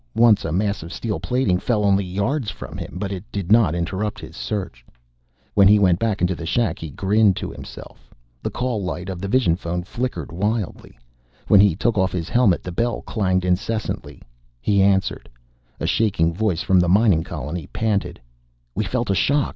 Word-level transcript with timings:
Once 0.15 0.43
a 0.45 0.51
mass 0.51 0.81
of 0.81 0.91
steel 0.91 1.19
plating 1.19 1.59
fell 1.59 1.85
only 1.85 2.03
yards 2.03 2.49
from 2.49 2.75
him, 2.75 2.93
but 2.97 3.11
it 3.11 3.23
did 3.31 3.51
not 3.51 3.75
interrupt 3.75 4.19
his 4.19 4.35
search. 4.35 4.83
When 5.53 5.67
he 5.67 5.77
went 5.77 6.01
into 6.01 6.33
the 6.33 6.47
shack, 6.47 6.79
he 6.79 6.89
grinned 6.89 7.35
to 7.35 7.51
himself. 7.51 8.09
The 8.41 8.49
call 8.49 8.83
light 8.83 9.09
of 9.09 9.21
the 9.21 9.27
vision 9.27 9.55
phone 9.55 9.83
flickered 9.83 10.31
wildly. 10.31 10.97
When 11.47 11.59
he 11.59 11.75
took 11.75 11.99
off 11.99 12.11
his 12.13 12.29
helmet 12.29 12.63
the 12.63 12.71
bell 12.71 13.01
clanged 13.03 13.45
incessantly. 13.45 14.23
He 14.59 14.81
answered. 14.81 15.29
A 15.79 15.85
shaking 15.85 16.33
voice 16.33 16.63
from 16.63 16.79
the 16.79 16.89
mining 16.89 17.23
colony 17.23 17.67
panted: 17.71 18.19
"We 18.73 18.85
felt 18.85 19.11
a 19.11 19.13
shock! 19.15 19.49